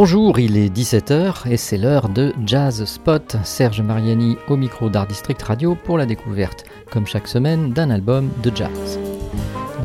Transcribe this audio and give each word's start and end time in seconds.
Bonjour, 0.00 0.38
il 0.38 0.56
est 0.56 0.72
17h 0.72 1.50
et 1.50 1.56
c'est 1.56 1.76
l'heure 1.76 2.08
de 2.08 2.32
Jazz 2.46 2.84
Spot. 2.84 3.36
Serge 3.42 3.80
Mariani 3.80 4.36
au 4.46 4.56
micro 4.56 4.88
d'Art 4.88 5.08
District 5.08 5.42
Radio 5.42 5.74
pour 5.74 5.98
la 5.98 6.06
découverte, 6.06 6.62
comme 6.92 7.04
chaque 7.04 7.26
semaine, 7.26 7.72
d'un 7.72 7.90
album 7.90 8.30
de 8.44 8.52
jazz. 8.54 8.96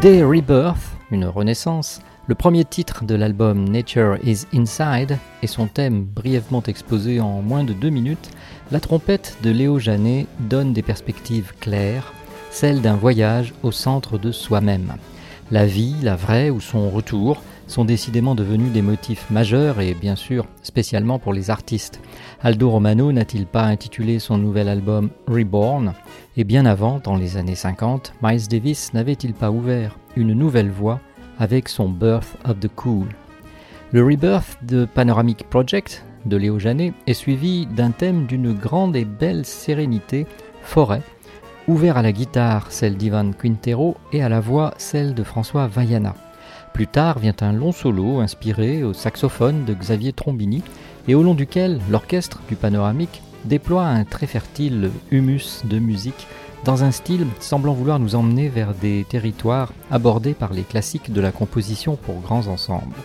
Day 0.01 0.21
Rebirth, 0.21 0.77
une 1.09 1.25
renaissance, 1.25 1.99
le 2.27 2.35
premier 2.35 2.63
titre 2.63 3.05
de 3.05 3.15
l'album 3.15 3.67
Nature 3.67 4.19
is 4.23 4.45
Inside 4.53 5.17
et 5.41 5.47
son 5.47 5.65
thème 5.65 6.03
brièvement 6.03 6.61
exposé 6.61 7.19
en 7.19 7.41
moins 7.41 7.63
de 7.63 7.73
deux 7.73 7.89
minutes, 7.89 8.29
la 8.69 8.79
trompette 8.79 9.37
de 9.41 9.49
Léo 9.49 9.79
Janet 9.79 10.27
donne 10.41 10.73
des 10.73 10.83
perspectives 10.83 11.53
claires, 11.59 12.13
celles 12.51 12.81
d'un 12.81 12.97
voyage 12.97 13.55
au 13.63 13.71
centre 13.71 14.19
de 14.19 14.31
soi-même. 14.31 14.93
La 15.49 15.65
vie, 15.65 15.95
la 16.03 16.15
vraie 16.15 16.51
ou 16.51 16.61
son 16.61 16.91
retour, 16.91 17.41
sont 17.73 17.85
décidément 17.85 18.35
devenus 18.35 18.71
des 18.71 18.83
motifs 18.83 19.31
majeurs 19.31 19.81
et 19.81 19.95
bien 19.95 20.15
sûr 20.15 20.45
spécialement 20.61 21.17
pour 21.17 21.33
les 21.33 21.49
artistes. 21.49 21.99
Aldo 22.43 22.69
Romano 22.69 23.11
n'a-t-il 23.11 23.47
pas 23.47 23.63
intitulé 23.63 24.19
son 24.19 24.37
nouvel 24.37 24.69
album 24.69 25.09
Reborn? 25.27 25.93
Et 26.37 26.43
bien 26.43 26.67
avant, 26.67 27.01
dans 27.03 27.15
les 27.15 27.35
années 27.35 27.55
50, 27.55 28.13
Miles 28.21 28.47
Davis 28.47 28.93
n'avait-il 28.93 29.33
pas 29.33 29.49
ouvert 29.49 29.97
une 30.15 30.33
nouvelle 30.33 30.69
voie 30.69 30.99
avec 31.39 31.67
son 31.67 31.89
Birth 31.89 32.37
of 32.45 32.59
the 32.59 32.69
Cool? 32.75 33.07
Le 33.91 34.03
Rebirth 34.03 34.59
de 34.61 34.85
Panoramic 34.85 35.49
Project 35.49 36.05
de 36.27 36.37
Léo 36.37 36.59
Janet 36.59 36.93
est 37.07 37.15
suivi 37.15 37.65
d'un 37.65 37.89
thème 37.89 38.27
d'une 38.27 38.53
grande 38.53 38.95
et 38.95 39.05
belle 39.05 39.45
sérénité, 39.45 40.27
forêt, 40.61 41.01
ouvert 41.67 41.97
à 41.97 42.03
la 42.03 42.11
guitare 42.11 42.71
celle 42.71 42.97
d'Ivan 42.97 43.31
Quintero 43.31 43.97
et 44.11 44.21
à 44.21 44.29
la 44.29 44.41
voix 44.41 44.75
celle 44.77 45.15
de 45.15 45.23
François 45.23 45.65
Vaiana. 45.65 46.13
Plus 46.73 46.87
tard 46.87 47.19
vient 47.19 47.35
un 47.41 47.53
long 47.53 47.71
solo 47.71 48.19
inspiré 48.19 48.83
au 48.83 48.93
saxophone 48.93 49.63
de 49.63 49.75
Xavier 49.75 50.11
Trombini 50.11 50.63
et 51.07 51.13
au 51.13 51.21
long 51.21 51.35
duquel 51.35 51.79
l'orchestre 51.89 52.41
du 52.49 52.55
panoramique 52.55 53.21
déploie 53.45 53.85
un 53.85 54.05
très 54.05 54.25
fertile 54.25 54.89
humus 55.11 55.61
de 55.65 55.77
musique 55.77 56.27
dans 56.65 56.83
un 56.83 56.89
style 56.89 57.27
semblant 57.39 57.73
vouloir 57.73 57.99
nous 57.99 58.15
emmener 58.15 58.49
vers 58.49 58.73
des 58.73 59.05
territoires 59.07 59.71
abordés 59.91 60.33
par 60.33 60.51
les 60.51 60.63
classiques 60.63 61.13
de 61.13 61.21
la 61.21 61.31
composition 61.31 61.95
pour 61.95 62.19
grands 62.21 62.47
ensembles. 62.47 62.95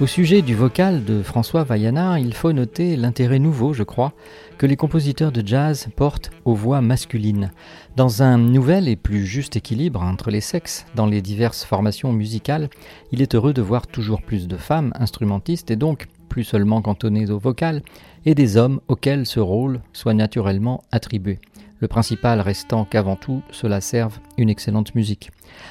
Au 0.00 0.08
sujet 0.08 0.42
du 0.42 0.56
vocal 0.56 1.04
de 1.04 1.22
François 1.22 1.62
Vaiana, 1.62 2.18
il 2.18 2.34
faut 2.34 2.52
noter 2.52 2.96
l'intérêt 2.96 3.38
nouveau, 3.38 3.72
je 3.72 3.84
crois, 3.84 4.12
que 4.58 4.66
les 4.66 4.74
compositeurs 4.74 5.30
de 5.30 5.46
jazz 5.46 5.86
portent 5.94 6.32
aux 6.44 6.56
voix 6.56 6.80
masculines. 6.80 7.52
Dans 7.94 8.20
un 8.20 8.36
nouvel 8.36 8.88
et 8.88 8.96
plus 8.96 9.24
juste 9.24 9.54
équilibre 9.54 10.02
entre 10.02 10.32
les 10.32 10.40
sexes 10.40 10.84
dans 10.96 11.06
les 11.06 11.22
diverses 11.22 11.64
formations 11.64 12.12
musicales, 12.12 12.70
il 13.12 13.22
est 13.22 13.36
heureux 13.36 13.52
de 13.52 13.62
voir 13.62 13.86
toujours 13.86 14.20
plus 14.20 14.48
de 14.48 14.56
femmes 14.56 14.92
instrumentistes 14.98 15.70
et 15.70 15.76
donc 15.76 16.08
plus 16.28 16.42
seulement 16.42 16.82
cantonnées 16.82 17.30
au 17.30 17.38
vocal, 17.38 17.82
et 18.26 18.34
des 18.34 18.56
hommes 18.56 18.80
auxquels 18.88 19.26
ce 19.26 19.38
rôle 19.38 19.80
soit 19.92 20.14
naturellement 20.14 20.82
attribué. 20.90 21.38
Le 21.78 21.86
principal 21.86 22.40
restant 22.40 22.84
qu'avant 22.84 23.14
tout, 23.14 23.42
cela 23.52 23.80
serve 23.80 24.18
une 24.38 24.48
excellente 24.48 24.96
musique. 24.96 25.30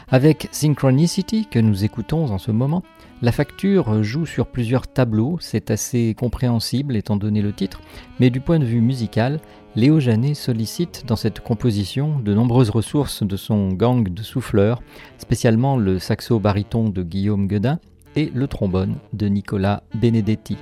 Avec 0.09 0.47
Synchronicity, 0.51 1.47
que 1.49 1.59
nous 1.59 1.83
écoutons 1.83 2.31
en 2.31 2.37
ce 2.37 2.51
moment, 2.51 2.83
la 3.23 3.31
facture 3.31 4.03
joue 4.03 4.25
sur 4.25 4.47
plusieurs 4.47 4.85
tableaux, 4.85 5.37
c'est 5.39 5.71
assez 5.71 6.13
compréhensible 6.13 6.97
étant 6.97 7.15
donné 7.15 7.41
le 7.41 7.53
titre, 7.53 7.79
mais 8.19 8.29
du 8.29 8.41
point 8.41 8.59
de 8.59 8.65
vue 8.65 8.81
musical, 8.81 9.39
Léo 9.77 10.01
Janet 10.01 10.35
sollicite 10.35 11.05
dans 11.07 11.15
cette 11.15 11.39
composition 11.39 12.19
de 12.19 12.33
nombreuses 12.33 12.69
ressources 12.69 13.23
de 13.23 13.37
son 13.37 13.69
gang 13.69 14.09
de 14.09 14.21
souffleurs, 14.21 14.83
spécialement 15.17 15.77
le 15.77 15.99
saxo 15.99 16.37
baryton 16.37 16.89
de 16.89 17.01
Guillaume 17.01 17.47
Guedin 17.47 17.79
et 18.17 18.29
le 18.35 18.47
trombone 18.47 18.95
de 19.13 19.27
Nicolas 19.27 19.83
Benedetti. 19.95 20.57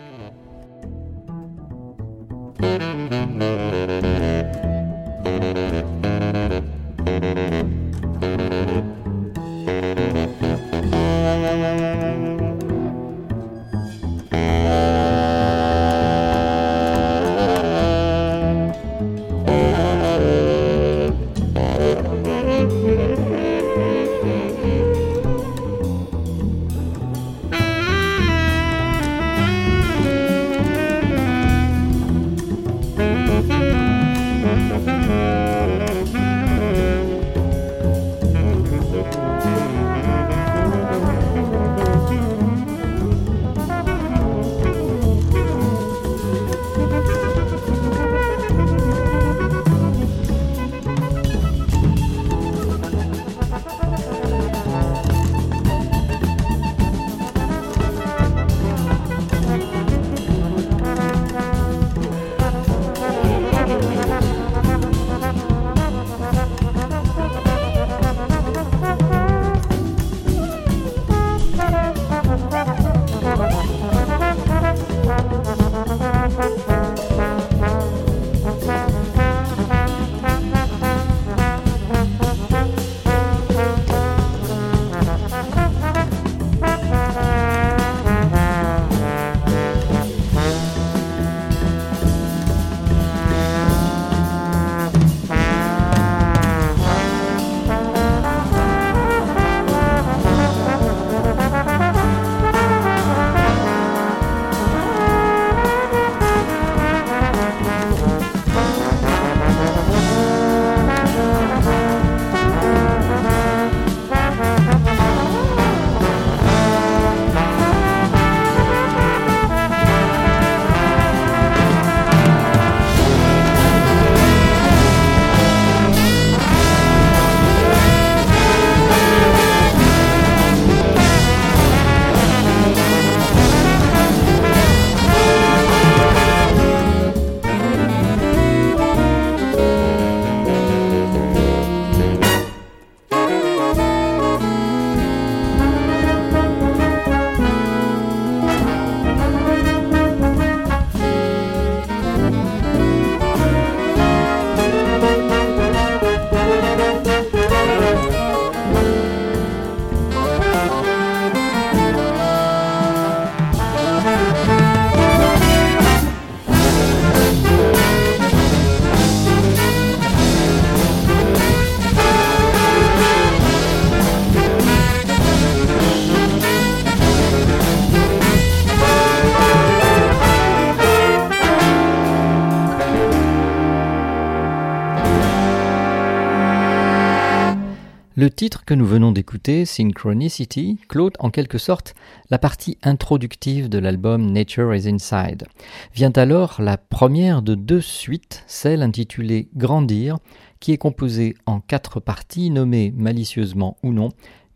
Le 188.21 188.29
titre 188.29 188.65
que 188.65 188.75
nous 188.75 188.85
venons 188.85 189.11
d'écouter, 189.11 189.65
Synchronicity, 189.65 190.77
clôt 190.87 191.09
en 191.17 191.31
quelque 191.31 191.57
sorte 191.57 191.95
la 192.29 192.37
partie 192.37 192.77
introductive 192.83 193.67
de 193.67 193.79
l'album 193.79 194.31
Nature 194.31 194.75
is 194.75 194.87
Inside. 194.87 195.47
Vient 195.95 196.11
alors 196.11 196.61
la 196.61 196.77
première 196.77 197.41
de 197.41 197.55
deux 197.55 197.81
suites, 197.81 198.43
celle 198.45 198.83
intitulée 198.83 199.49
Grandir, 199.55 200.19
qui 200.59 200.71
est 200.71 200.77
composée 200.77 201.33
en 201.47 201.61
quatre 201.61 201.99
parties 201.99 202.51
nommées 202.51 202.93
malicieusement 202.95 203.77
ou 203.81 203.91
non 203.91 204.09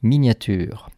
miniatures. 0.04 0.92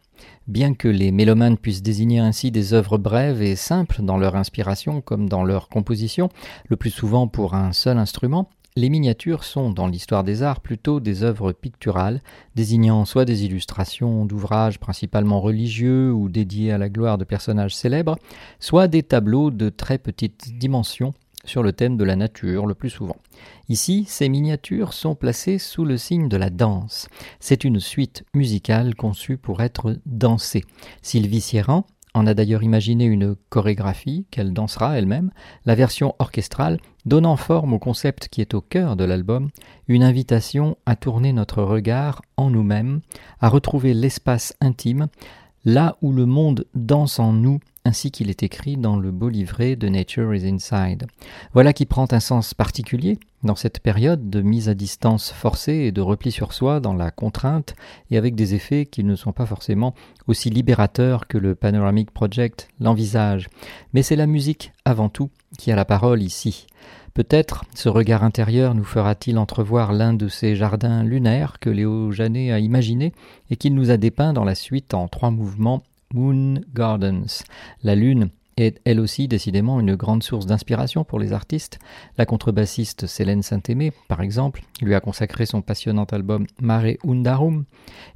Bien 0.46 0.74
que 0.74 0.88
les 0.88 1.10
mélomanes 1.10 1.56
puissent 1.56 1.82
désigner 1.82 2.18
ainsi 2.18 2.50
des 2.50 2.74
œuvres 2.74 2.98
brèves 2.98 3.40
et 3.40 3.56
simples 3.56 4.02
dans 4.02 4.18
leur 4.18 4.36
inspiration 4.36 5.00
comme 5.00 5.26
dans 5.26 5.42
leur 5.42 5.70
composition, 5.70 6.28
le 6.66 6.76
plus 6.76 6.90
souvent 6.90 7.28
pour 7.28 7.54
un 7.54 7.72
seul 7.72 7.96
instrument, 7.96 8.50
les 8.76 8.90
miniatures 8.90 9.44
sont, 9.44 9.70
dans 9.70 9.86
l'histoire 9.86 10.22
des 10.22 10.42
arts, 10.42 10.60
plutôt 10.60 11.00
des 11.00 11.24
œuvres 11.24 11.52
picturales, 11.52 12.22
désignant 12.54 13.04
soit 13.04 13.24
des 13.24 13.44
illustrations 13.44 14.24
d'ouvrages 14.24 14.78
principalement 14.78 15.40
religieux 15.40 16.12
ou 16.12 16.28
dédiés 16.28 16.72
à 16.72 16.78
la 16.78 16.88
gloire 16.88 17.18
de 17.18 17.24
personnages 17.24 17.74
célèbres, 17.74 18.18
soit 18.60 18.86
des 18.86 19.02
tableaux 19.02 19.50
de 19.50 19.68
très 19.68 19.98
petite 19.98 20.56
dimension 20.58 21.12
sur 21.44 21.62
le 21.62 21.72
thème 21.72 21.96
de 21.96 22.04
la 22.04 22.16
nature 22.16 22.66
le 22.66 22.74
plus 22.74 22.90
souvent. 22.90 23.16
Ici, 23.68 24.04
ces 24.06 24.28
miniatures 24.28 24.92
sont 24.92 25.14
placées 25.14 25.58
sous 25.58 25.84
le 25.84 25.96
signe 25.96 26.28
de 26.28 26.36
la 26.36 26.50
danse. 26.50 27.08
C'est 27.40 27.64
une 27.64 27.80
suite 27.80 28.24
musicale 28.34 28.94
conçue 28.94 29.38
pour 29.38 29.62
être 29.62 29.96
dansée. 30.06 30.64
Sylvie 31.02 31.40
Sierran, 31.40 31.84
en 32.14 32.26
a 32.26 32.34
d'ailleurs 32.34 32.62
imaginé 32.62 33.04
une 33.04 33.36
chorégraphie 33.48 34.26
qu'elle 34.30 34.52
dansera 34.52 34.98
elle-même, 34.98 35.30
la 35.66 35.74
version 35.74 36.14
orchestrale 36.18 36.78
donnant 37.06 37.36
forme 37.36 37.72
au 37.72 37.78
concept 37.78 38.28
qui 38.28 38.40
est 38.40 38.54
au 38.54 38.60
cœur 38.60 38.96
de 38.96 39.04
l'album, 39.04 39.50
une 39.86 40.02
invitation 40.02 40.76
à 40.86 40.96
tourner 40.96 41.32
notre 41.32 41.62
regard 41.62 42.22
en 42.36 42.50
nous-mêmes, 42.50 43.00
à 43.40 43.48
retrouver 43.48 43.94
l'espace 43.94 44.54
intime, 44.60 45.08
là 45.64 45.96
où 46.02 46.12
le 46.12 46.26
monde 46.26 46.66
danse 46.74 47.18
en 47.18 47.32
nous 47.32 47.60
ainsi 47.84 48.10
qu'il 48.10 48.30
est 48.30 48.42
écrit 48.42 48.76
dans 48.76 48.96
le 48.96 49.10
beau 49.10 49.28
livret 49.28 49.76
de 49.76 49.88
Nature 49.88 50.34
is 50.34 50.46
Inside. 50.46 51.06
Voilà 51.52 51.72
qui 51.72 51.86
prend 51.86 52.06
un 52.10 52.20
sens 52.20 52.54
particulier 52.54 53.18
dans 53.42 53.54
cette 53.54 53.80
période 53.80 54.30
de 54.30 54.42
mise 54.42 54.68
à 54.68 54.74
distance 54.74 55.30
forcée 55.30 55.72
et 55.72 55.92
de 55.92 56.00
repli 56.00 56.30
sur 56.30 56.52
soi 56.52 56.80
dans 56.80 56.94
la 56.94 57.10
contrainte 57.10 57.74
et 58.10 58.18
avec 58.18 58.34
des 58.34 58.54
effets 58.54 58.86
qui 58.86 59.04
ne 59.04 59.14
sont 59.14 59.32
pas 59.32 59.46
forcément 59.46 59.94
aussi 60.26 60.50
libérateurs 60.50 61.26
que 61.26 61.38
le 61.38 61.54
Panoramic 61.54 62.10
Project 62.10 62.68
l'envisage. 62.80 63.48
Mais 63.92 64.02
c'est 64.02 64.16
la 64.16 64.26
musique 64.26 64.72
avant 64.84 65.08
tout 65.08 65.30
qui 65.56 65.72
a 65.72 65.76
la 65.76 65.84
parole 65.84 66.22
ici. 66.22 66.66
Peut-être 67.14 67.64
ce 67.74 67.88
regard 67.88 68.22
intérieur 68.22 68.74
nous 68.74 68.84
fera-t-il 68.84 69.38
entrevoir 69.38 69.92
l'un 69.92 70.14
de 70.14 70.28
ces 70.28 70.54
jardins 70.54 71.02
lunaires 71.02 71.58
que 71.58 71.70
Léo 71.70 72.12
Janet 72.12 72.52
a 72.52 72.60
imaginé 72.60 73.12
et 73.50 73.56
qu'il 73.56 73.74
nous 73.74 73.90
a 73.90 73.96
dépeint 73.96 74.32
dans 74.32 74.44
la 74.44 74.54
suite 74.54 74.94
en 74.94 75.08
trois 75.08 75.30
mouvements 75.30 75.82
Moon 76.14 76.60
Gardens. 76.74 77.44
La 77.82 77.94
lune 77.94 78.30
est 78.56 78.80
elle 78.84 78.98
aussi 78.98 79.28
décidément 79.28 79.78
une 79.78 79.94
grande 79.94 80.22
source 80.22 80.46
d'inspiration 80.46 81.04
pour 81.04 81.18
les 81.18 81.32
artistes. 81.32 81.78
La 82.16 82.24
contrebassiste 82.24 83.06
Célène 83.06 83.42
Saint-Aimé, 83.42 83.92
par 84.08 84.22
exemple, 84.22 84.62
lui 84.80 84.94
a 84.94 85.00
consacré 85.00 85.44
son 85.44 85.60
passionnant 85.60 86.04
album 86.04 86.46
Mare 86.60 86.94
Undarum. 87.06 87.64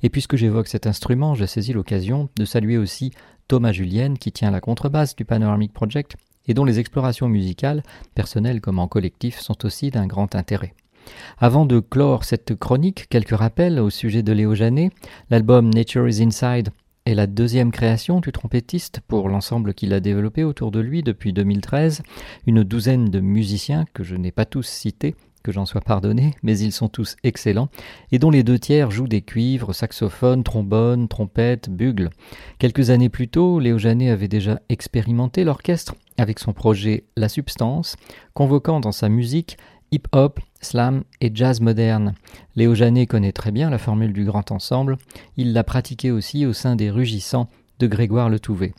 Et 0.03 0.09
puisque 0.09 0.37
j'évoque 0.37 0.69
cet 0.69 0.87
instrument, 0.87 1.35
je 1.35 1.45
saisis 1.45 1.75
l'occasion 1.75 2.31
de 2.37 2.45
saluer 2.45 2.79
aussi 2.79 3.13
Thomas 3.47 3.73
Julien 3.73 4.15
qui 4.15 4.33
tient 4.33 4.51
la 4.51 4.61
contrebasse 4.61 5.15
du 5.15 5.27
Panoramic 5.27 5.73
Project 5.73 6.17
et 6.47 6.55
dont 6.55 6.65
les 6.65 6.81
explorations 6.81 7.29
musicales, 7.29 7.83
personnelles 8.15 8.61
comme 8.63 8.79
en 8.79 8.89
collectif, 8.89 9.39
sont 9.39 9.65
aussi 9.67 9.91
d'un 9.91 10.07
grand 10.07 10.35
intérêt. 10.35 10.75
Avant 11.39 11.67
de 11.67 11.79
clore 11.79 12.25
cette 12.25 12.55
chronique, 12.55 13.07
quelques 13.11 13.37
rappels 13.37 13.79
au 13.79 13.91
sujet 13.91 14.23
de 14.23 14.33
Léo 14.33 14.55
Janet. 14.55 14.93
L'album 15.31 15.69
Nature 15.69 16.09
is 16.09 16.23
Inside 16.23 16.71
est 17.05 17.15
la 17.15 17.27
deuxième 17.27 17.73
création 17.73 18.21
du 18.21 18.33
trompettiste 18.33 19.01
pour 19.07 19.29
l'ensemble 19.29 19.75
qu'il 19.75 19.93
a 19.93 20.01
développé 20.01 20.45
autour 20.45 20.71
de 20.71 20.81
lui 20.81 21.03
depuis 21.03 21.33
2013, 21.33 22.03
une 22.47 22.63
douzaine 22.63 23.11
de 23.11 23.21
musiciens 23.21 23.85
que 23.93 24.05
je 24.05 24.17
n'ai 24.17 24.33
pas 24.33 24.45
tous 24.45 24.67
cités, 24.67 25.15
que 25.43 25.53
j'en 25.53 25.67
sois 25.67 25.81
pardonné, 25.81 26.35
mais 26.43 26.59
ils 26.59 26.73
sont 26.73 26.89
tous 26.89 27.17
excellents, 27.25 27.69
et 28.13 28.19
dont 28.19 28.31
les 28.31 28.45
deux 28.45 28.59
tiers 28.59 28.91
jouent 28.91 29.09
des 29.09 29.23
cuivres, 29.23 29.75
saxophones, 29.75 30.45
trombones, 30.45 31.09
trompettes, 31.09 31.69
bugles. 31.69 32.11
Quelques 32.59 32.91
années 32.91 33.09
plus 33.09 33.29
tôt, 33.29 33.59
Léo 33.59 33.79
Janet 33.79 34.11
avait 34.11 34.29
déjà 34.29 34.61
expérimenté 34.69 35.45
l'orchestre 35.45 35.95
avec 36.19 36.39
son 36.39 36.53
projet 36.53 37.05
La 37.17 37.29
Substance, 37.29 37.97
convoquant 38.35 38.81
dans 38.81 38.93
sa 38.93 39.09
musique 39.09 39.57
hip-hop, 39.93 40.41
slam 40.61 41.05
et 41.21 41.31
jazz 41.33 41.61
moderne. 41.61 42.15
Léo 42.57 42.75
Janet 42.75 43.09
connaît 43.09 43.33
très 43.33 43.53
bien 43.53 43.71
la 43.71 43.79
formule 43.79 44.13
du 44.13 44.25
grand 44.25 44.51
ensemble, 44.51 44.97
il 45.37 45.53
l'a 45.53 45.63
pratiquée 45.63 46.11
aussi 46.11 46.47
au 46.47 46.53
sein 46.53 46.75
des 46.75 46.91
Rugissants 46.91 47.49
de 47.79 47.87
Grégoire 47.87 48.31
Le 48.31 48.41
Touvet. 48.41 48.75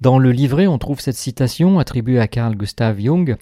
Dans 0.00 0.18
le 0.18 0.32
livret, 0.32 0.66
on 0.66 0.78
trouve 0.78 1.00
cette 1.00 1.16
citation 1.16 1.78
attribuée 1.78 2.18
à 2.18 2.28
Carl 2.28 2.56
Gustav 2.56 3.00
Jung 3.00 3.36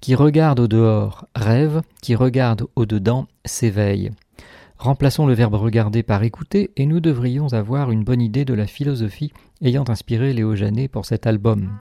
Qui 0.00 0.14
regarde 0.14 0.60
au 0.60 0.68
dehors 0.68 1.26
rêve, 1.34 1.82
qui 2.00 2.14
regarde 2.14 2.64
au 2.76 2.86
dedans 2.86 3.26
s'éveille. 3.44 4.12
Remplaçons 4.78 5.26
le 5.26 5.32
verbe 5.34 5.54
regarder 5.54 6.02
par 6.02 6.22
écouter 6.22 6.70
et 6.76 6.86
nous 6.86 7.00
devrions 7.00 7.52
avoir 7.54 7.90
une 7.90 8.04
bonne 8.04 8.20
idée 8.20 8.44
de 8.44 8.54
la 8.54 8.66
philosophie 8.66 9.32
ayant 9.62 9.84
inspiré 9.88 10.32
Léo 10.32 10.54
Janet 10.54 10.90
pour 10.90 11.06
cet 11.06 11.26
album. 11.26 11.78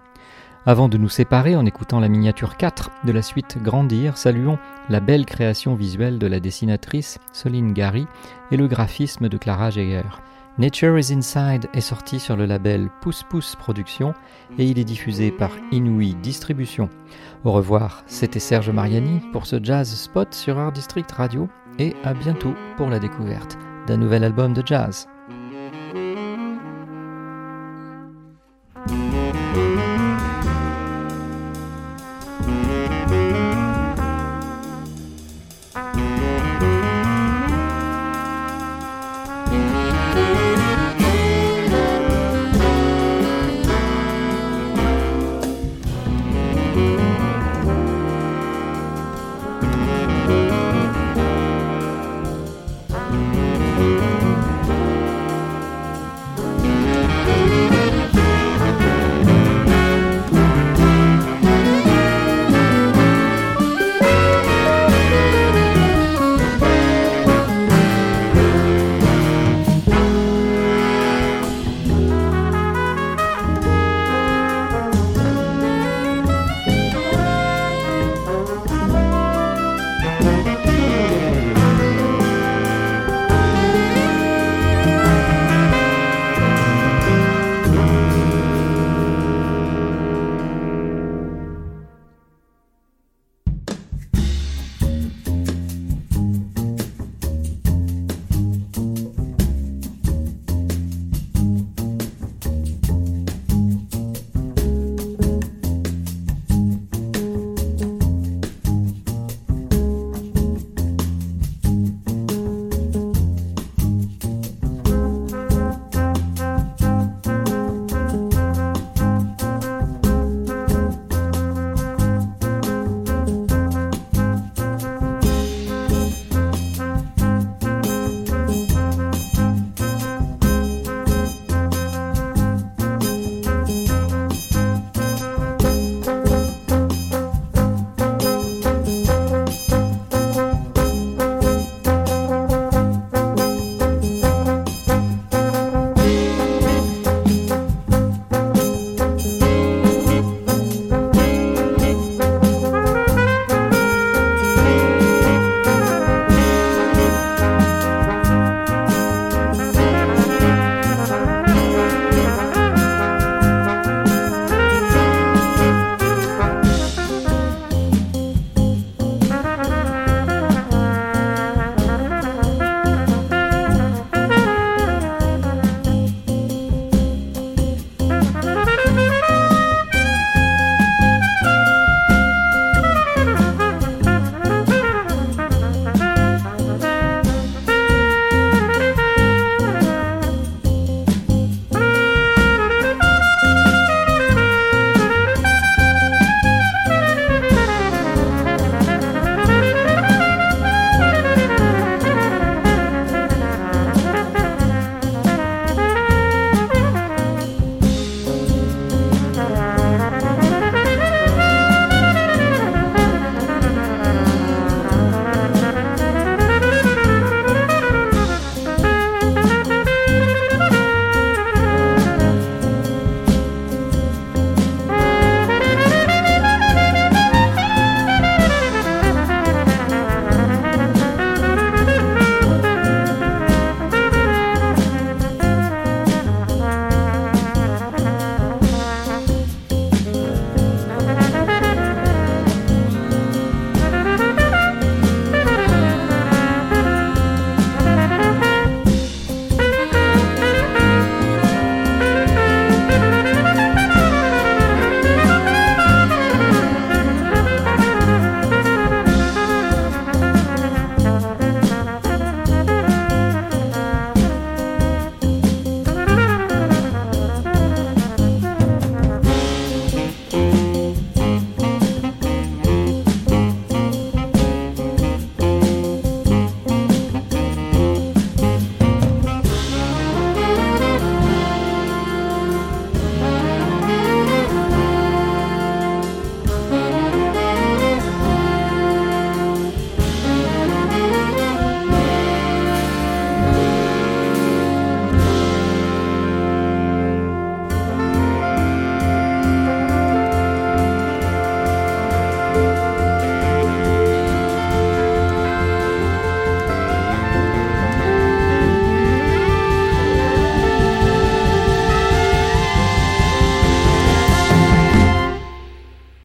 Avant 0.67 0.89
de 0.89 0.97
nous 0.97 1.09
séparer 1.09 1.55
en 1.55 1.63
écoutant 1.67 1.99
la 1.99 2.07
miniature 2.07 2.57
4 2.57 2.89
de 3.03 3.11
la 3.11 3.21
suite 3.21 3.59
Grandir, 3.61 4.17
saluons 4.17 4.57
la 4.89 4.99
belle 4.99 5.27
création 5.27 5.75
visuelle 5.75 6.17
de 6.17 6.25
la 6.25 6.39
dessinatrice 6.39 7.19
Soline 7.33 7.71
Gary 7.71 8.07
et 8.49 8.57
le 8.57 8.67
graphisme 8.67 9.29
de 9.29 9.37
Clara 9.37 9.69
Jaeger. 9.69 10.23
Nature 10.57 10.97
is 10.97 11.13
Inside 11.13 11.69
est 11.75 11.81
sorti 11.81 12.19
sur 12.19 12.35
le 12.35 12.47
label 12.47 12.89
Pousse 13.01 13.21
Pousse 13.29 13.55
Productions 13.55 14.15
et 14.57 14.65
il 14.65 14.79
est 14.79 14.85
diffusé 14.85 15.29
par 15.29 15.51
Inouï 15.71 16.15
Distribution. 16.15 16.89
Au 17.43 17.51
revoir, 17.51 18.03
c'était 18.07 18.39
Serge 18.39 18.71
Mariani 18.71 19.21
pour 19.33 19.45
ce 19.45 19.63
jazz 19.63 19.93
spot 19.93 20.33
sur 20.33 20.57
Art 20.57 20.71
District 20.71 21.11
Radio 21.11 21.47
et 21.77 21.95
à 22.03 22.15
bientôt 22.15 22.55
pour 22.75 22.89
la 22.89 22.97
découverte 22.97 23.55
d'un 23.85 23.97
nouvel 23.97 24.23
album 24.23 24.53
de 24.53 24.63
jazz. 24.65 25.07